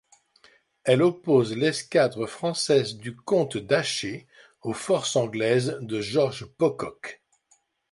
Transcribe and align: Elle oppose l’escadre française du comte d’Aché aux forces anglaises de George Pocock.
Elle 0.83 1.03
oppose 1.03 1.55
l’escadre 1.55 2.25
française 2.25 2.95
du 2.97 3.15
comte 3.15 3.57
d’Aché 3.57 4.25
aux 4.63 4.73
forces 4.73 5.15
anglaises 5.15 5.77
de 5.79 6.01
George 6.01 6.45
Pocock. 6.57 7.21